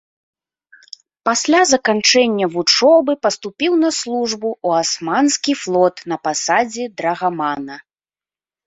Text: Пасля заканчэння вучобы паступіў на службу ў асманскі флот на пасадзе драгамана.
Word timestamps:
Пасля 1.29 1.59
заканчэння 1.73 2.45
вучобы 2.57 3.11
паступіў 3.27 3.71
на 3.85 3.89
службу 4.01 4.49
ў 4.67 4.87
асманскі 4.87 5.53
флот 5.67 5.95
на 6.15 6.23
пасадзе 6.27 6.83
драгамана. 7.01 7.75